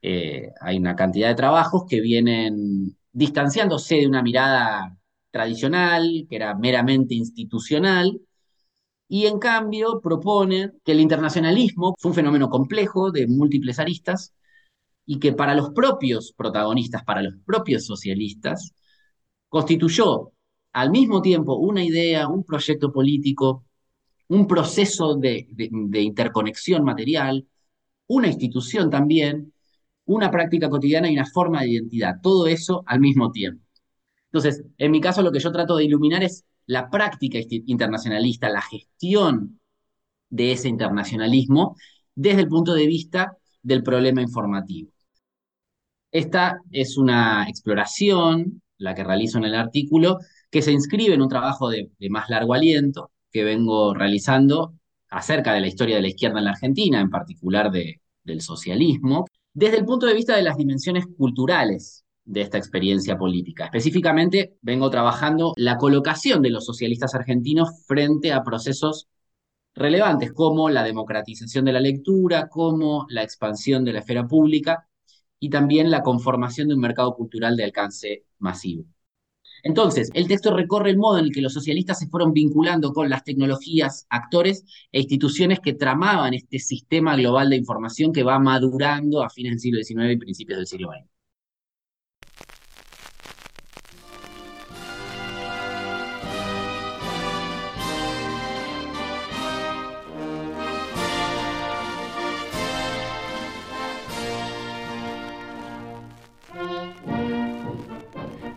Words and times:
Eh, 0.00 0.52
hay 0.60 0.76
una 0.76 0.94
cantidad 0.94 1.26
de 1.26 1.34
trabajos 1.34 1.86
que 1.88 2.00
vienen 2.00 2.96
distanciándose 3.10 3.96
de 3.96 4.06
una 4.06 4.22
mirada 4.22 4.96
tradicional, 5.32 6.24
que 6.30 6.36
era 6.36 6.54
meramente 6.54 7.16
institucional, 7.16 8.20
y 9.08 9.26
en 9.26 9.40
cambio 9.40 10.00
proponen 10.00 10.80
que 10.84 10.92
el 10.92 11.00
internacionalismo 11.00 11.96
fue 11.98 12.10
un 12.12 12.14
fenómeno 12.14 12.48
complejo 12.48 13.10
de 13.10 13.26
múltiples 13.26 13.80
aristas 13.80 14.34
y 15.04 15.18
que 15.18 15.32
para 15.32 15.56
los 15.56 15.70
propios 15.70 16.32
protagonistas, 16.36 17.02
para 17.02 17.22
los 17.22 17.34
propios 17.44 17.86
socialistas, 17.86 18.72
constituyó 19.48 20.30
al 20.74 20.90
mismo 20.90 21.22
tiempo 21.22 21.56
una 21.56 21.84
idea, 21.84 22.28
un 22.28 22.44
proyecto 22.44 22.92
político, 22.92 23.64
un 24.28 24.46
proceso 24.46 25.14
de, 25.14 25.46
interconexión 25.92 26.84
material, 26.84 27.46
una 28.08 28.26
institución 28.28 28.90
también, 28.90 29.52
una 30.06 30.30
práctica 30.30 30.68
cotidiana 30.68 31.08
y 31.08 31.14
una 31.14 31.26
forma 31.26 31.62
de 31.62 31.70
identidad, 31.70 32.16
todo 32.20 32.48
eso 32.48 32.82
al 32.86 33.00
mismo 33.00 33.30
tiempo. 33.30 33.64
Entonces, 34.26 34.64
en 34.78 34.90
mi 34.90 35.00
caso 35.00 35.22
lo 35.22 35.30
que 35.30 35.38
yo 35.38 35.52
trato 35.52 35.76
de 35.76 35.84
iluminar 35.84 36.24
es 36.24 36.44
la 36.66 36.90
práctica 36.90 37.38
internacionalista, 37.66 38.48
la 38.48 38.62
gestión 38.62 39.60
de 40.28 40.52
ese 40.52 40.68
internacionalismo 40.68 41.76
desde 42.16 42.40
el 42.40 42.48
punto 42.48 42.74
de 42.74 42.86
vista 42.88 43.36
del 43.62 43.84
problema 43.84 44.22
informativo. 44.22 44.90
Esta 46.10 46.60
es 46.72 46.96
una 46.98 47.48
exploración, 47.48 48.62
la 48.78 48.94
que 48.94 49.04
realizo 49.04 49.38
en 49.38 49.44
el 49.44 49.54
artículo, 49.54 50.18
que 50.54 50.62
se 50.62 50.70
inscribe 50.70 51.14
en 51.14 51.20
un 51.20 51.28
trabajo 51.28 51.68
de, 51.68 51.90
más 52.10 52.30
largo 52.30 52.54
aliento 52.54 53.10
que 53.32 53.42
vengo 53.42 53.92
realizando 53.92 54.76
acerca 55.10 55.52
de 55.52 55.60
la 55.60 55.66
historia 55.66 55.96
de 55.96 56.02
la 56.02 56.06
izquierda 56.06 56.38
en 56.38 56.44
la 56.44 56.52
Argentina, 56.52 57.00
en 57.00 57.10
particular 57.10 57.72
del 57.72 58.40
socialismo, 58.40 59.24
desde 59.52 59.78
el 59.78 59.84
punto 59.84 60.06
de 60.06 60.14
vista 60.14 60.36
de 60.36 60.44
las 60.44 60.56
dimensiones 60.56 61.06
culturales 61.18 62.04
de 62.24 62.42
esta 62.42 62.56
experiencia 62.56 63.18
política. 63.18 63.64
Específicamente, 63.64 64.54
vengo 64.62 64.90
trabajando 64.90 65.54
la 65.56 65.76
colocación 65.76 66.40
de 66.40 66.50
los 66.50 66.64
socialistas 66.64 67.16
argentinos 67.16 67.82
frente 67.88 68.32
a 68.32 68.44
procesos 68.44 69.08
relevantes 69.74 70.32
como 70.32 70.70
la 70.70 70.84
democratización 70.84 71.64
de 71.64 71.72
la 71.72 71.80
lectura, 71.80 72.48
como 72.48 73.06
la 73.08 73.24
expansión 73.24 73.84
de 73.84 73.92
la 73.92 73.98
esfera 73.98 74.24
pública 74.28 74.86
y 75.40 75.50
también 75.50 75.90
la 75.90 76.04
conformación 76.04 76.68
de 76.68 76.74
un 76.74 76.80
mercado 76.80 77.12
cultural 77.16 77.56
de 77.56 77.64
alcance 77.64 78.26
masivo. 78.38 78.93
Entonces, 79.64 80.10
el 80.12 80.28
texto 80.28 80.54
recorre 80.54 80.90
el 80.90 80.98
modo 80.98 81.18
en 81.18 81.24
el 81.24 81.32
que 81.32 81.40
los 81.40 81.54
socialistas 81.54 81.98
se 81.98 82.06
fueron 82.06 82.34
vinculando 82.34 82.92
con 82.92 83.08
las 83.08 83.24
tecnologías, 83.24 84.06
actores 84.10 84.64
e 84.92 85.00
instituciones 85.00 85.58
que 85.60 85.72
tramaban 85.72 86.34
este 86.34 86.58
sistema 86.58 87.16
global 87.16 87.48
de 87.48 87.56
información 87.56 88.12
que 88.12 88.22
va 88.22 88.38
madurando 88.38 89.22
a 89.22 89.30
fines 89.30 89.52
del 89.52 89.60
siglo 89.60 89.82
XIX 89.82 90.12
y 90.12 90.16
principios 90.18 90.58
del 90.58 90.66
siglo 90.66 90.90
XX. 90.90 91.13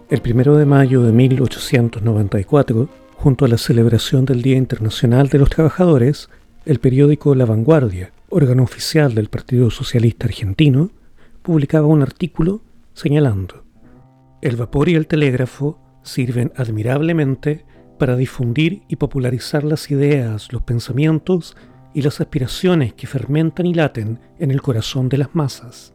El 0.09 0.21
primero 0.21 0.55
de 0.55 0.65
mayo 0.65 1.03
de 1.03 1.11
1894, 1.11 2.87
junto 3.17 3.43
a 3.43 3.49
la 3.49 3.57
celebración 3.57 4.23
del 4.23 4.41
Día 4.41 4.55
Internacional 4.55 5.27
de 5.27 5.37
los 5.37 5.49
Trabajadores, 5.49 6.29
el 6.65 6.79
periódico 6.79 7.35
La 7.35 7.43
Vanguardia, 7.43 8.13
órgano 8.29 8.63
oficial 8.63 9.13
del 9.15 9.27
Partido 9.27 9.69
Socialista 9.69 10.25
Argentino, 10.27 10.91
publicaba 11.41 11.87
un 11.87 12.01
artículo 12.01 12.61
señalando 12.93 13.65
El 14.41 14.55
vapor 14.55 14.87
y 14.87 14.95
el 14.95 15.07
telégrafo 15.07 15.77
sirven 16.03 16.53
admirablemente 16.55 17.65
para 17.99 18.15
difundir 18.15 18.83
y 18.87 18.95
popularizar 18.95 19.65
las 19.65 19.91
ideas, 19.91 20.53
los 20.53 20.61
pensamientos 20.61 21.57
y 21.93 22.01
las 22.01 22.21
aspiraciones 22.21 22.93
que 22.93 23.07
fermentan 23.07 23.65
y 23.65 23.73
laten 23.73 24.21
en 24.39 24.51
el 24.51 24.61
corazón 24.61 25.09
de 25.09 25.17
las 25.17 25.35
masas. 25.35 25.93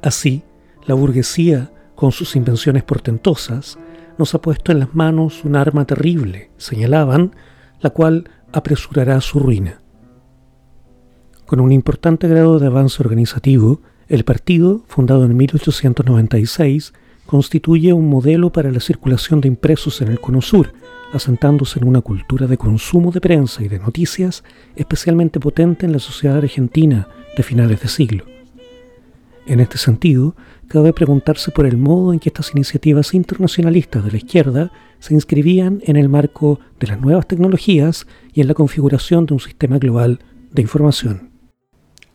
Así, 0.00 0.42
la 0.86 0.94
burguesía 0.94 1.70
con 2.00 2.12
sus 2.12 2.34
invenciones 2.34 2.82
portentosas, 2.82 3.78
nos 4.16 4.34
ha 4.34 4.40
puesto 4.40 4.72
en 4.72 4.78
las 4.78 4.94
manos 4.94 5.44
un 5.44 5.54
arma 5.54 5.84
terrible, 5.84 6.50
señalaban, 6.56 7.36
la 7.82 7.90
cual 7.90 8.30
apresurará 8.52 9.20
su 9.20 9.38
ruina. 9.38 9.82
Con 11.44 11.60
un 11.60 11.72
importante 11.72 12.26
grado 12.26 12.58
de 12.58 12.68
avance 12.68 13.02
organizativo, 13.02 13.82
el 14.08 14.24
partido, 14.24 14.82
fundado 14.86 15.26
en 15.26 15.36
1896, 15.36 16.94
constituye 17.26 17.92
un 17.92 18.08
modelo 18.08 18.50
para 18.50 18.70
la 18.70 18.80
circulación 18.80 19.42
de 19.42 19.48
impresos 19.48 20.00
en 20.00 20.08
el 20.08 20.20
Cono 20.20 20.40
Sur, 20.40 20.72
asentándose 21.12 21.80
en 21.80 21.86
una 21.86 22.00
cultura 22.00 22.46
de 22.46 22.56
consumo 22.56 23.12
de 23.12 23.20
prensa 23.20 23.62
y 23.62 23.68
de 23.68 23.78
noticias 23.78 24.42
especialmente 24.74 25.38
potente 25.38 25.84
en 25.84 25.92
la 25.92 25.98
sociedad 25.98 26.38
argentina 26.38 27.08
de 27.36 27.42
finales 27.42 27.82
de 27.82 27.88
siglo. 27.88 28.24
En 29.46 29.60
este 29.60 29.76
sentido, 29.76 30.34
cabe 30.70 30.92
preguntarse 30.92 31.50
por 31.50 31.66
el 31.66 31.76
modo 31.76 32.12
en 32.12 32.20
que 32.20 32.28
estas 32.28 32.52
iniciativas 32.52 33.12
internacionalistas 33.12 34.04
de 34.04 34.12
la 34.12 34.18
izquierda 34.18 34.72
se 35.00 35.14
inscribían 35.14 35.82
en 35.84 35.96
el 35.96 36.08
marco 36.08 36.60
de 36.78 36.86
las 36.86 37.00
nuevas 37.00 37.26
tecnologías 37.26 38.06
y 38.32 38.40
en 38.40 38.46
la 38.46 38.54
configuración 38.54 39.26
de 39.26 39.34
un 39.34 39.40
sistema 39.40 39.78
global 39.78 40.20
de 40.52 40.62
información. 40.62 41.30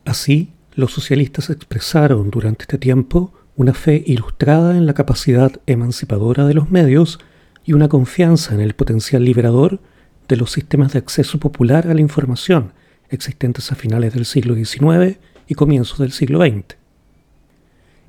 Así, 0.05 0.53
los 0.73 0.93
socialistas 0.93 1.49
expresaron 1.49 2.31
durante 2.31 2.63
este 2.63 2.77
tiempo 2.77 3.33
una 3.57 3.73
fe 3.73 4.01
ilustrada 4.07 4.77
en 4.77 4.85
la 4.85 4.93
capacidad 4.93 5.51
emancipadora 5.65 6.47
de 6.47 6.53
los 6.53 6.71
medios 6.71 7.19
y 7.65 7.73
una 7.73 7.89
confianza 7.89 8.53
en 8.53 8.61
el 8.61 8.73
potencial 8.73 9.25
liberador 9.25 9.81
de 10.29 10.37
los 10.37 10.53
sistemas 10.53 10.93
de 10.93 10.99
acceso 10.99 11.41
popular 11.41 11.87
a 11.87 11.93
la 11.93 11.99
información, 11.99 12.71
existentes 13.09 13.73
a 13.73 13.75
finales 13.75 14.13
del 14.13 14.25
siglo 14.25 14.55
XIX 14.55 15.19
y 15.45 15.55
comienzos 15.55 15.99
del 15.99 16.13
siglo 16.13 16.39
XX. 16.39 16.84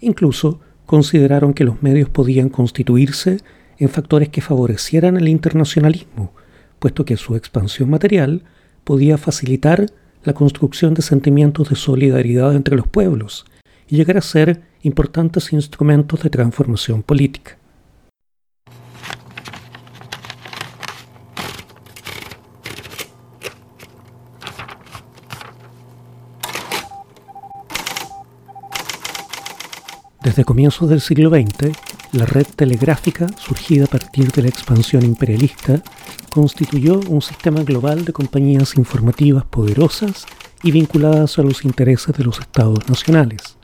Incluso 0.01 0.61
consideraron 0.87 1.55
que 1.55 1.65
los 1.65 1.83
medios 1.83 2.09
podían 2.09 2.49
constituirse 2.49 3.39
en 3.79 3.89
factores 3.89 4.29
que 4.29 4.41
favorecieran 4.41 5.17
el 5.17 5.29
internacionalismo, 5.29 6.33
puesto 6.79 7.05
que 7.05 7.17
su 7.17 7.37
expansión 7.37 7.91
material 7.91 8.43
podía 8.85 9.19
facilitar 9.19 9.87
la 10.25 10.33
construcción 10.33 10.95
de 10.95 11.03
sentimientos 11.03 11.69
de 11.71 11.77
solidaridad 11.77 12.55
entre 12.55 12.77
los 12.77 12.87
pueblos 12.87 13.47
y 13.89 13.97
llegar 13.97 14.17
a 14.17 14.23
ser 14.23 14.63
importantes 14.83 15.53
instrumentos 15.53 16.23
de 16.23 16.31
transformación 16.31 17.03
política. 17.03 17.59
Desde 30.27 30.45
comienzos 30.45 30.89
del 30.89 31.01
siglo 31.01 31.31
XX, 31.31 31.71
la 32.11 32.27
red 32.27 32.49
telegráfica, 32.57 33.29
surgida 33.39 33.85
a 33.85 33.87
partir 33.87 34.33
de 34.33 34.43
la 34.43 34.49
expansión 34.49 35.05
imperialista, 35.05 35.81
constituyó 36.31 36.99
un 37.09 37.23
sistema 37.23 37.63
global 37.63 38.05
de 38.05 38.13
compañías 38.13 38.77
informativas 38.77 39.45
poderosas 39.45 40.27
y 40.65 40.73
vinculadas 40.73 41.39
a 41.39 41.43
los 41.43 41.65
intereses 41.65 42.17
de 42.17 42.25
los 42.25 42.41
estados 42.41 42.89
nacionales. 42.89 43.57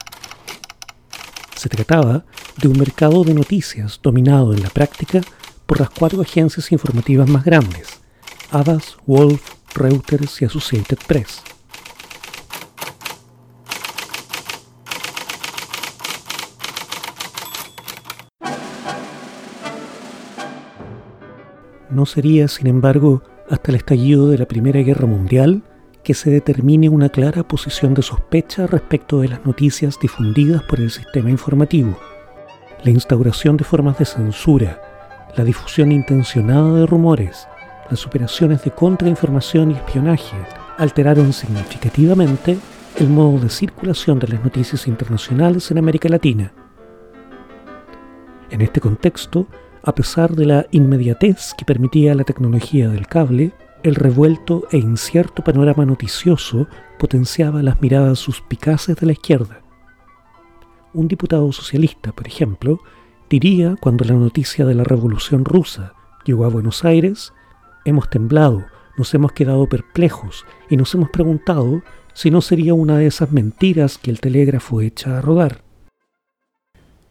Se 1.57 1.69
trataba 1.69 2.25
de 2.59 2.69
un 2.69 2.79
mercado 2.79 3.25
de 3.25 3.35
noticias 3.35 3.99
dominado 4.01 4.55
en 4.55 4.63
la 4.63 4.71
práctica 4.71 5.21
por 5.67 5.81
las 5.81 5.91
cuatro 5.91 6.23
agencias 6.23 6.71
informativas 6.71 7.29
más 7.29 7.45
grandes, 7.45 7.89
Abbas, 8.53 8.99
Wolf, 9.05 9.43
Reuters 9.75 10.41
y 10.41 10.45
Associated 10.45 10.99
Press. 11.09 11.43
No 21.93 22.07
sería, 22.07 22.49
sin 22.49 22.69
embargo, 22.69 23.23
hasta 23.51 23.71
el 23.71 23.77
estallido 23.77 24.31
de 24.31 24.39
la 24.39 24.47
Primera 24.47 24.81
Guerra 24.81 25.07
Mundial 25.07 25.63
que 26.03 26.15
se 26.15 26.31
determine 26.31 26.89
una 26.89 27.11
clara 27.11 27.43
posición 27.43 27.93
de 27.93 28.01
sospecha 28.01 28.67
respecto 28.67 29.21
de 29.21 29.29
las 29.29 29.45
noticias 29.45 29.99
difundidas 30.01 30.63
por 30.63 30.81
el 30.81 30.91
sistema 30.91 31.29
informativo. 31.29 31.99
La 32.83 32.91
instauración 32.91 33.59
de 33.59 33.65
formas 33.65 33.99
de 33.99 34.07
censura, 34.07 34.81
la 35.37 35.45
difusión 35.45 35.93
intencionada 35.93 36.73
de 36.77 36.87
rumores, 36.87 37.47
las 37.91 38.07
operaciones 38.07 38.65
de 38.65 38.71
contrainformación 38.71 39.73
y 39.73 39.75
espionaje 39.75 40.37
alteraron 40.79 41.35
significativamente 41.35 42.57
el 42.97 43.09
modo 43.11 43.39
de 43.39 43.51
circulación 43.51 44.19
de 44.19 44.29
las 44.29 44.43
noticias 44.43 44.87
internacionales 44.87 45.71
en 45.71 45.77
América 45.77 46.09
Latina. 46.09 46.55
En 48.49 48.63
este 48.63 48.81
contexto, 48.81 49.47
a 49.85 49.95
pesar 49.95 50.37
de 50.37 50.47
la 50.47 50.67
inmediatez 50.71 51.55
que 51.57 51.65
permitía 51.65 52.15
la 52.15 52.25
tecnología 52.25 52.89
del 52.89 53.07
cable, 53.07 53.53
el 53.83 53.97
revuelto 53.97 54.67
e 54.71 54.79
incierto 54.79 55.43
panorama 55.43 55.85
noticioso 55.85 56.69
potenciaba 56.99 57.63
las 57.63 57.81
miradas 57.81 58.19
suspicaces 58.21 58.97
de 58.97 59.07
la 59.07 59.13
izquierda. 59.13 59.61
Un 60.95 61.09
diputado 61.09 61.51
socialista, 61.53 62.13
por 62.13 62.27
ejemplo, 62.27 62.81
diría 63.29 63.77
cuando 63.81 64.05
la 64.05 64.15
noticia 64.15 64.65
de 64.65 64.75
la 64.75 64.85
revolución 64.85 65.45
rusa 65.45 65.95
llegó 66.25 66.45
a 66.45 66.49
Buenos 66.49 66.85
Aires, 66.85 67.33
hemos 67.85 68.09
temblado, 68.09 68.65
nos 68.97 69.13
hemos 69.15 69.33
quedado 69.33 69.67
perplejos 69.69 70.45
y 70.71 70.77
nos 70.77 70.95
hemos 70.95 71.11
preguntado 71.11 71.83
si 72.13 72.31
no 72.31 72.41
sería 72.41 72.75
una 72.75 72.99
de 72.99 73.07
esas 73.07 73.33
mentiras 73.33 73.99
que 73.99 74.11
el 74.11 74.21
telégrafo 74.21 74.81
echa 74.81 75.19
a 75.19 75.23
rodar. 75.23 75.63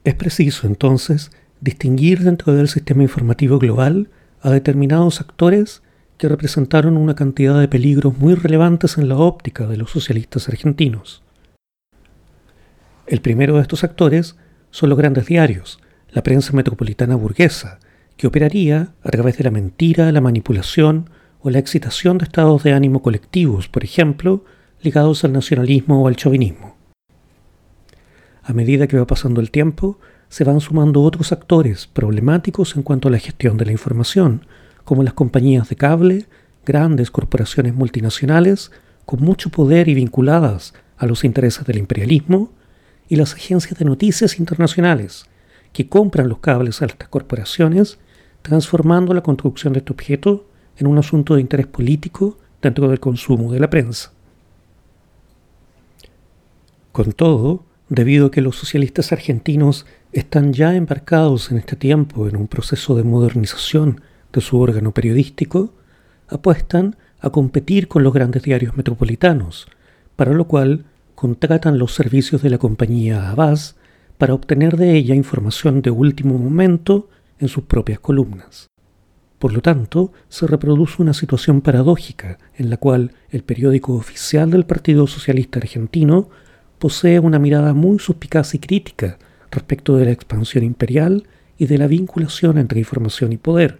Es 0.03 0.15
preciso, 0.15 0.67
entonces, 0.67 1.31
distinguir 1.61 2.19
dentro 2.19 2.53
del 2.53 2.67
sistema 2.67 3.03
informativo 3.03 3.59
global 3.59 4.09
a 4.41 4.49
determinados 4.49 5.21
actores 5.21 5.83
que 6.17 6.27
representaron 6.27 6.97
una 6.97 7.15
cantidad 7.15 7.59
de 7.59 7.67
peligros 7.67 8.17
muy 8.17 8.35
relevantes 8.35 8.97
en 8.97 9.07
la 9.07 9.17
óptica 9.17 9.67
de 9.67 9.77
los 9.77 9.91
socialistas 9.91 10.49
argentinos. 10.49 11.23
El 13.07 13.21
primero 13.21 13.55
de 13.55 13.61
estos 13.61 13.83
actores 13.83 14.35
son 14.71 14.89
los 14.89 14.97
grandes 14.97 15.25
diarios, 15.27 15.79
la 16.09 16.23
prensa 16.23 16.53
metropolitana 16.53 17.15
burguesa, 17.15 17.79
que 18.17 18.27
operaría 18.27 18.93
a 19.03 19.09
través 19.09 19.37
de 19.37 19.43
la 19.43 19.51
mentira, 19.51 20.11
la 20.11 20.21
manipulación 20.21 21.09
o 21.41 21.49
la 21.49 21.59
excitación 21.59 22.17
de 22.17 22.25
estados 22.25 22.63
de 22.63 22.73
ánimo 22.73 23.01
colectivos, 23.01 23.67
por 23.67 23.83
ejemplo, 23.83 24.45
ligados 24.81 25.23
al 25.23 25.33
nacionalismo 25.33 26.03
o 26.03 26.07
al 26.07 26.15
chauvinismo. 26.15 26.75
A 28.43 28.53
medida 28.53 28.87
que 28.87 28.97
va 28.97 29.07
pasando 29.07 29.41
el 29.41 29.51
tiempo, 29.51 29.99
se 30.31 30.45
van 30.45 30.61
sumando 30.61 31.01
otros 31.01 31.33
actores 31.33 31.87
problemáticos 31.87 32.77
en 32.77 32.83
cuanto 32.83 33.09
a 33.09 33.11
la 33.11 33.19
gestión 33.19 33.57
de 33.57 33.65
la 33.65 33.73
información, 33.73 34.45
como 34.85 35.03
las 35.03 35.13
compañías 35.13 35.67
de 35.67 35.75
cable, 35.75 36.25
grandes 36.65 37.11
corporaciones 37.11 37.75
multinacionales 37.75 38.71
con 39.05 39.19
mucho 39.19 39.49
poder 39.49 39.89
y 39.89 39.93
vinculadas 39.93 40.73
a 40.95 41.05
los 41.05 41.25
intereses 41.25 41.65
del 41.65 41.79
imperialismo, 41.79 42.49
y 43.09 43.17
las 43.17 43.33
agencias 43.33 43.77
de 43.77 43.83
noticias 43.83 44.39
internacionales, 44.39 45.25
que 45.73 45.89
compran 45.89 46.29
los 46.29 46.39
cables 46.39 46.81
a 46.81 46.85
estas 46.85 47.09
corporaciones, 47.09 47.99
transformando 48.41 49.13
la 49.13 49.23
construcción 49.23 49.73
de 49.73 49.79
este 49.79 49.91
objeto 49.91 50.47
en 50.77 50.87
un 50.87 50.97
asunto 50.97 51.35
de 51.35 51.41
interés 51.41 51.67
político 51.67 52.37
dentro 52.61 52.87
del 52.87 53.01
consumo 53.01 53.51
de 53.51 53.59
la 53.59 53.69
prensa. 53.69 54.13
Con 56.93 57.11
todo, 57.11 57.65
debido 57.91 58.27
a 58.27 58.31
que 58.31 58.39
los 58.39 58.55
socialistas 58.55 59.11
argentinos 59.11 59.85
están 60.13 60.53
ya 60.53 60.77
embarcados 60.77 61.51
en 61.51 61.57
este 61.57 61.75
tiempo 61.75 62.29
en 62.29 62.37
un 62.37 62.47
proceso 62.47 62.95
de 62.95 63.03
modernización 63.03 63.99
de 64.31 64.39
su 64.39 64.61
órgano 64.61 64.93
periodístico, 64.93 65.73
apuestan 66.29 66.95
a 67.19 67.31
competir 67.31 67.89
con 67.89 68.03
los 68.03 68.13
grandes 68.13 68.43
diarios 68.43 68.77
metropolitanos, 68.77 69.67
para 70.15 70.31
lo 70.31 70.45
cual 70.47 70.85
contratan 71.15 71.79
los 71.79 71.93
servicios 71.93 72.41
de 72.41 72.49
la 72.49 72.57
compañía 72.59 73.29
Abbas 73.29 73.75
para 74.17 74.35
obtener 74.35 74.77
de 74.77 74.95
ella 74.95 75.13
información 75.13 75.81
de 75.81 75.91
último 75.91 76.37
momento 76.37 77.09
en 77.39 77.49
sus 77.49 77.65
propias 77.65 77.99
columnas. 77.99 78.69
Por 79.37 79.51
lo 79.51 79.61
tanto, 79.61 80.13
se 80.29 80.47
reproduce 80.47 81.01
una 81.01 81.13
situación 81.13 81.59
paradójica 81.59 82.37
en 82.55 82.69
la 82.69 82.77
cual 82.77 83.11
el 83.31 83.43
periódico 83.43 83.95
oficial 83.95 84.49
del 84.49 84.65
Partido 84.65 85.07
Socialista 85.07 85.59
Argentino 85.59 86.29
posee 86.81 87.19
una 87.19 87.37
mirada 87.37 87.75
muy 87.75 87.99
suspicaz 87.99 88.55
y 88.55 88.59
crítica 88.59 89.19
respecto 89.51 89.97
de 89.97 90.05
la 90.05 90.11
expansión 90.11 90.63
imperial 90.63 91.27
y 91.59 91.67
de 91.67 91.77
la 91.77 91.85
vinculación 91.85 92.57
entre 92.57 92.79
información 92.79 93.31
y 93.31 93.37
poder, 93.37 93.77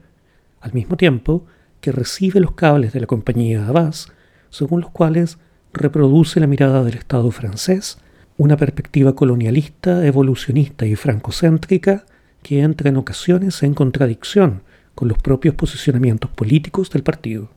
al 0.60 0.74
mismo 0.74 0.98
tiempo 0.98 1.44
que 1.80 1.92
recibe 1.92 2.40
los 2.40 2.52
cables 2.52 2.94
de 2.94 3.00
la 3.00 3.08
compañía 3.08 3.68
Abbas, 3.68 4.12
según 4.52 4.82
los 4.82 4.92
cuales 4.92 5.40
reproduce 5.74 6.40
la 6.40 6.46
mirada 6.46 6.84
del 6.84 6.94
Estado 6.94 7.32
francés, 7.32 7.98
una 8.38 8.56
perspectiva 8.56 9.16
colonialista, 9.16 10.06
evolucionista 10.06 10.86
y 10.86 10.96
francocéntrica 10.96 12.06
que 12.44 12.62
entra 12.62 12.90
en 12.90 12.98
ocasiones 12.98 13.64
en 13.64 13.74
contradicción 13.74 14.62
con 14.94 15.08
los 15.08 15.18
propios 15.18 15.56
posicionamientos 15.56 16.30
políticos 16.30 16.92
del 16.92 17.02
partido. 17.02 17.50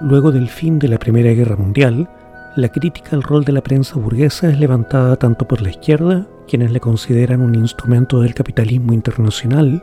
Luego 0.00 0.30
del 0.30 0.48
fin 0.48 0.78
de 0.78 0.86
la 0.86 0.98
Primera 0.98 1.32
Guerra 1.32 1.56
Mundial, 1.56 2.08
la 2.54 2.68
crítica 2.68 3.16
al 3.16 3.22
rol 3.24 3.44
de 3.44 3.52
la 3.52 3.62
prensa 3.62 3.98
burguesa 3.98 4.48
es 4.48 4.60
levantada 4.60 5.16
tanto 5.16 5.48
por 5.48 5.60
la 5.60 5.70
izquierda, 5.70 6.24
quienes 6.46 6.70
le 6.70 6.78
consideran 6.78 7.40
un 7.40 7.56
instrumento 7.56 8.20
del 8.20 8.32
capitalismo 8.32 8.92
internacional, 8.92 9.82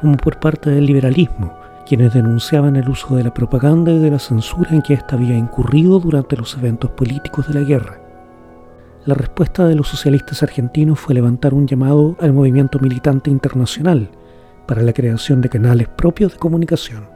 como 0.00 0.16
por 0.16 0.40
parte 0.40 0.70
del 0.70 0.86
liberalismo, 0.86 1.54
quienes 1.86 2.14
denunciaban 2.14 2.76
el 2.76 2.88
uso 2.88 3.14
de 3.14 3.24
la 3.24 3.34
propaganda 3.34 3.92
y 3.92 3.98
de 3.98 4.10
la 4.10 4.18
censura 4.18 4.70
en 4.70 4.80
que 4.80 4.94
ésta 4.94 5.16
había 5.16 5.36
incurrido 5.36 6.00
durante 6.00 6.36
los 6.36 6.56
eventos 6.56 6.90
políticos 6.92 7.46
de 7.48 7.54
la 7.54 7.60
guerra. 7.60 8.00
La 9.04 9.14
respuesta 9.14 9.68
de 9.68 9.74
los 9.74 9.88
socialistas 9.88 10.42
argentinos 10.42 10.98
fue 10.98 11.14
levantar 11.14 11.52
un 11.52 11.66
llamado 11.66 12.16
al 12.20 12.32
movimiento 12.32 12.78
militante 12.78 13.30
internacional 13.30 14.10
para 14.66 14.80
la 14.80 14.94
creación 14.94 15.42
de 15.42 15.50
canales 15.50 15.88
propios 15.88 16.32
de 16.32 16.38
comunicación. 16.38 17.11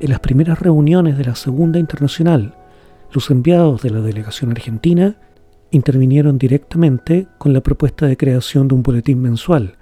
En 0.00 0.08
las 0.08 0.20
primeras 0.20 0.58
reuniones 0.58 1.18
de 1.18 1.24
la 1.24 1.34
Segunda 1.34 1.78
Internacional, 1.78 2.54
los 3.12 3.30
enviados 3.30 3.82
de 3.82 3.90
la 3.90 4.00
delegación 4.00 4.50
argentina 4.50 5.16
intervinieron 5.70 6.38
directamente 6.38 7.26
con 7.36 7.52
la 7.52 7.60
propuesta 7.60 8.06
de 8.06 8.16
creación 8.16 8.66
de 8.66 8.76
un 8.76 8.82
boletín 8.82 9.20
mensual, 9.20 9.76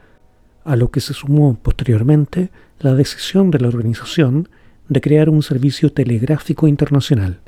a 0.65 0.75
lo 0.75 0.91
que 0.91 1.01
se 1.01 1.15
sumó 1.15 1.57
posteriormente 1.63 2.51
la 2.81 2.95
decisión 2.95 3.53
de 3.53 3.61
la 3.61 3.69
organización 3.69 4.49
de 4.89 5.01
crear 5.01 5.31
un 5.31 5.45
servicio 5.45 5.93
telegráfico 5.93 6.67
internacional. 6.67 7.39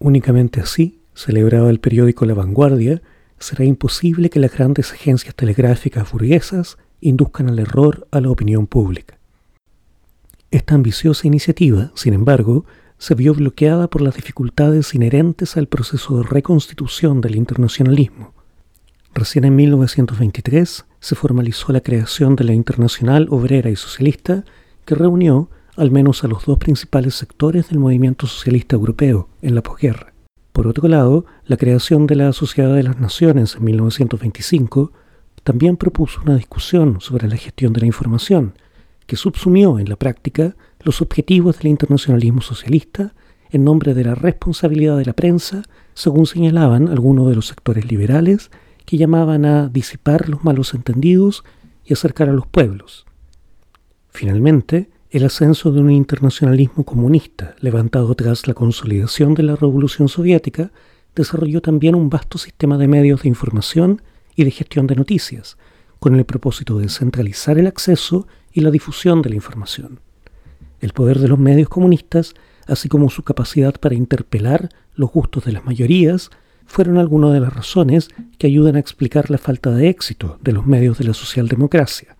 Únicamente 0.00 0.60
así 0.60 1.02
celebraba 1.14 1.70
el 1.70 1.78
periódico 1.78 2.26
La 2.26 2.34
Vanguardia, 2.34 3.00
será 3.38 3.64
imposible 3.64 4.28
que 4.28 4.40
las 4.40 4.52
grandes 4.52 4.92
agencias 4.92 5.36
telegráficas 5.36 6.10
burguesas 6.10 6.78
induzcan 7.00 7.48
al 7.48 7.60
error 7.60 8.08
a 8.10 8.20
la 8.20 8.30
opinión 8.30 8.66
pública. 8.66 9.21
Esta 10.52 10.74
ambiciosa 10.74 11.26
iniciativa, 11.26 11.92
sin 11.94 12.12
embargo, 12.12 12.66
se 12.98 13.14
vio 13.14 13.32
bloqueada 13.32 13.88
por 13.88 14.02
las 14.02 14.16
dificultades 14.16 14.94
inherentes 14.94 15.56
al 15.56 15.66
proceso 15.66 16.18
de 16.18 16.24
reconstitución 16.24 17.22
del 17.22 17.36
internacionalismo. 17.36 18.34
Recién 19.14 19.46
en 19.46 19.56
1923 19.56 20.84
se 21.00 21.14
formalizó 21.14 21.72
la 21.72 21.80
creación 21.80 22.36
de 22.36 22.44
la 22.44 22.52
Internacional 22.52 23.28
Obrera 23.30 23.70
y 23.70 23.76
Socialista, 23.76 24.44
que 24.84 24.94
reunió 24.94 25.48
al 25.74 25.90
menos 25.90 26.22
a 26.22 26.28
los 26.28 26.44
dos 26.44 26.58
principales 26.58 27.14
sectores 27.14 27.70
del 27.70 27.78
movimiento 27.78 28.26
socialista 28.26 28.76
europeo 28.76 29.30
en 29.40 29.54
la 29.54 29.62
posguerra. 29.62 30.12
Por 30.52 30.66
otro 30.66 30.86
lado, 30.86 31.24
la 31.46 31.56
creación 31.56 32.06
de 32.06 32.16
la 32.16 32.34
Sociedad 32.34 32.74
de 32.74 32.82
las 32.82 33.00
Naciones 33.00 33.56
en 33.56 33.64
1925 33.64 34.92
también 35.44 35.78
propuso 35.78 36.20
una 36.20 36.36
discusión 36.36 37.00
sobre 37.00 37.26
la 37.26 37.38
gestión 37.38 37.72
de 37.72 37.80
la 37.80 37.86
información, 37.86 38.52
que 39.06 39.16
subsumió 39.16 39.78
en 39.78 39.88
la 39.88 39.96
práctica 39.96 40.56
los 40.80 41.00
objetivos 41.00 41.58
del 41.58 41.68
internacionalismo 41.68 42.40
socialista 42.40 43.14
en 43.50 43.64
nombre 43.64 43.94
de 43.94 44.04
la 44.04 44.14
responsabilidad 44.14 44.96
de 44.96 45.04
la 45.04 45.12
prensa, 45.12 45.62
según 45.94 46.26
señalaban 46.26 46.88
algunos 46.88 47.28
de 47.28 47.34
los 47.34 47.46
sectores 47.46 47.90
liberales, 47.90 48.50
que 48.86 48.96
llamaban 48.96 49.44
a 49.44 49.68
disipar 49.68 50.28
los 50.28 50.42
malos 50.42 50.74
entendidos 50.74 51.44
y 51.84 51.92
acercar 51.92 52.28
a 52.28 52.32
los 52.32 52.46
pueblos. 52.46 53.06
Finalmente, 54.08 54.90
el 55.10 55.24
ascenso 55.24 55.70
de 55.70 55.80
un 55.80 55.90
internacionalismo 55.90 56.84
comunista, 56.84 57.54
levantado 57.60 58.14
tras 58.14 58.46
la 58.48 58.54
consolidación 58.54 59.34
de 59.34 59.42
la 59.42 59.56
Revolución 59.56 60.08
Soviética, 60.08 60.72
desarrolló 61.14 61.60
también 61.60 61.94
un 61.94 62.08
vasto 62.08 62.38
sistema 62.38 62.78
de 62.78 62.88
medios 62.88 63.22
de 63.22 63.28
información 63.28 64.00
y 64.34 64.44
de 64.44 64.50
gestión 64.50 64.86
de 64.86 64.96
noticias, 64.96 65.58
con 65.98 66.14
el 66.14 66.24
propósito 66.24 66.78
de 66.78 66.88
centralizar 66.88 67.58
el 67.58 67.66
acceso 67.66 68.26
y 68.52 68.60
la 68.60 68.70
difusión 68.70 69.22
de 69.22 69.30
la 69.30 69.36
información. 69.36 70.00
El 70.80 70.92
poder 70.92 71.18
de 71.18 71.28
los 71.28 71.38
medios 71.38 71.68
comunistas, 71.68 72.34
así 72.66 72.88
como 72.88 73.10
su 73.10 73.22
capacidad 73.22 73.74
para 73.78 73.94
interpelar 73.94 74.68
los 74.94 75.10
gustos 75.10 75.44
de 75.44 75.52
las 75.52 75.64
mayorías, 75.64 76.30
fueron 76.66 76.98
algunas 76.98 77.32
de 77.32 77.40
las 77.40 77.52
razones 77.52 78.08
que 78.38 78.46
ayudan 78.46 78.76
a 78.76 78.80
explicar 78.80 79.30
la 79.30 79.38
falta 79.38 79.70
de 79.70 79.88
éxito 79.88 80.38
de 80.42 80.52
los 80.52 80.66
medios 80.66 80.98
de 80.98 81.04
la 81.04 81.14
socialdemocracia. 81.14 82.16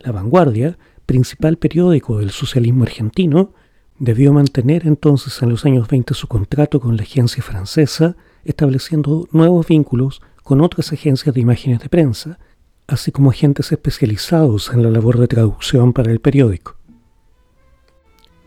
La 0.00 0.12
vanguardia 0.12 0.76
principal 1.06 1.56
periódico 1.56 2.18
del 2.18 2.30
socialismo 2.30 2.84
argentino, 2.84 3.52
debió 3.98 4.32
mantener 4.32 4.86
entonces 4.86 5.40
en 5.42 5.50
los 5.50 5.64
años 5.64 5.88
20 5.88 6.14
su 6.14 6.26
contrato 6.26 6.80
con 6.80 6.96
la 6.96 7.02
agencia 7.02 7.42
francesa, 7.42 8.16
estableciendo 8.44 9.28
nuevos 9.32 9.66
vínculos 9.66 10.20
con 10.42 10.60
otras 10.60 10.92
agencias 10.92 11.34
de 11.34 11.40
imágenes 11.40 11.80
de 11.80 11.88
prensa, 11.88 12.38
así 12.86 13.12
como 13.12 13.30
agentes 13.30 13.72
especializados 13.72 14.70
en 14.72 14.82
la 14.82 14.90
labor 14.90 15.18
de 15.18 15.28
traducción 15.28 15.92
para 15.92 16.12
el 16.12 16.20
periódico. 16.20 16.76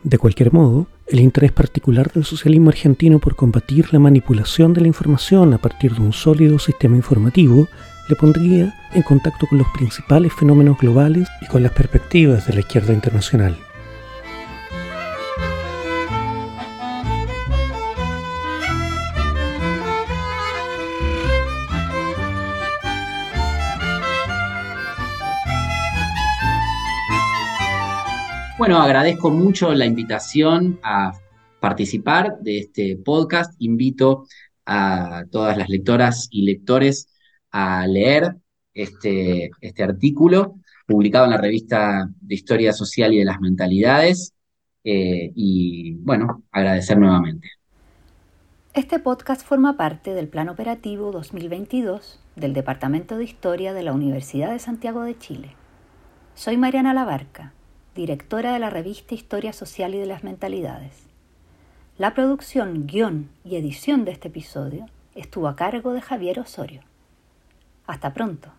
De 0.04 0.18
cualquier 0.18 0.54
modo, 0.54 0.88
el 1.08 1.20
interés 1.20 1.52
particular 1.52 2.12
del 2.12 2.24
socialismo 2.24 2.70
argentino 2.70 3.20
por 3.20 3.36
combatir 3.36 3.92
la 3.94 4.00
manipulación 4.00 4.74
de 4.74 4.82
la 4.82 4.88
información 4.88 5.54
a 5.54 5.58
partir 5.58 5.94
de 5.96 6.02
un 6.02 6.14
sólido 6.14 6.60
sistema 6.60 6.96
informativo 6.96 7.68
le 8.10 8.16
pondría 8.16 8.74
en 8.94 9.02
contacto 9.02 9.48
con 9.48 9.58
los 9.58 9.68
principales 9.74 10.32
fenómenos 10.34 10.78
globales 10.78 11.28
y 11.42 11.48
con 11.48 11.64
las 11.64 11.74
perspectivas 11.74 12.48
de 12.48 12.54
la 12.54 12.60
izquierda 12.62 12.94
internacional. 12.94 13.58
Bueno, 28.58 28.82
agradezco 28.82 29.30
mucho 29.30 29.72
la 29.76 29.86
invitación 29.86 30.80
a 30.82 31.14
participar 31.60 32.40
de 32.40 32.58
este 32.58 32.98
podcast. 32.98 33.54
Invito 33.60 34.26
a 34.66 35.26
todas 35.32 35.56
las 35.58 35.70
lectoras 35.70 36.28
y 36.32 36.42
lectores 36.42 37.08
a 37.52 37.86
leer 37.86 38.36
este, 38.74 39.52
este 39.62 39.84
artículo 39.84 40.56
publicado 40.88 41.26
en 41.26 41.32
la 41.32 41.38
revista 41.38 42.10
de 42.20 42.34
Historia 42.34 42.74
Social 42.74 43.14
y 43.14 43.20
de 43.20 43.26
las 43.26 43.40
Mentalidades. 43.40 44.34
Eh, 44.84 45.32
y 45.36 45.94
bueno, 45.98 46.44
agradecer 46.52 46.98
nuevamente. 46.98 47.52
Este 48.74 48.98
podcast 48.98 49.46
forma 49.46 49.78
parte 49.78 50.16
del 50.16 50.30
Plan 50.30 50.50
Operativo 50.50 51.12
2022 51.12 52.20
del 52.36 52.54
Departamento 52.54 53.20
de 53.20 53.26
Historia 53.26 53.74
de 53.74 53.84
la 53.84 53.94
Universidad 53.94 54.52
de 54.52 54.58
Santiago 54.58 55.04
de 55.04 55.16
Chile. 55.16 55.52
Soy 56.34 56.58
Mariana 56.58 56.94
Labarca, 56.94 57.54
directora 57.98 58.54
de 58.54 58.60
la 58.60 58.70
revista 58.70 59.16
Historia 59.16 59.52
Social 59.54 59.96
y 59.96 59.98
de 59.98 60.06
las 60.06 60.24
Mentalidades. 60.24 60.94
La 61.98 62.14
producción, 62.14 62.86
guion 62.86 63.32
y 63.44 63.56
edición 63.56 64.06
de 64.06 64.12
este 64.12 64.28
episodio 64.28 64.86
estuvo 65.16 65.48
a 65.48 65.56
cargo 65.56 65.94
de 65.94 66.02
Javier 66.02 66.40
Osorio. 66.40 66.82
Hasta 67.88 68.14
pronto. 68.14 68.52